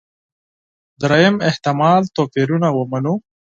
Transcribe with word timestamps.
درېیم 1.01 1.35
احتمال 1.49 2.01
توپيرونه 2.15 2.67
ومنو. 2.77 3.13